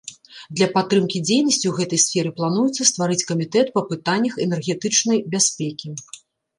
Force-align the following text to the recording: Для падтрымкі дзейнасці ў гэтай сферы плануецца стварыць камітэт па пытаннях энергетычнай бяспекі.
Для 0.59 0.67
падтрымкі 0.77 1.21
дзейнасці 1.27 1.67
ў 1.71 1.75
гэтай 1.81 2.01
сферы 2.05 2.33
плануецца 2.41 2.89
стварыць 2.93 3.21
камітэт 3.35 3.67
па 3.79 3.87
пытаннях 3.93 4.33
энергетычнай 4.49 5.27
бяспекі. 5.37 5.97